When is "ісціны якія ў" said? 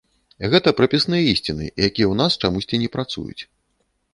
1.33-2.15